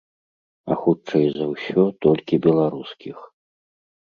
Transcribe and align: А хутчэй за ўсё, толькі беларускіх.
А 0.71 0.77
хутчэй 0.85 1.27
за 1.33 1.45
ўсё, 1.51 1.85
толькі 2.07 2.41
беларускіх. 2.47 3.17